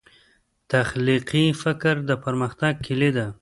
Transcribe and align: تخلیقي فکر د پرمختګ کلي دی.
تخلیقي 0.71 1.45
فکر 1.63 1.95
د 2.09 2.11
پرمختګ 2.23 2.73
کلي 2.85 3.09
دی. 3.15 3.27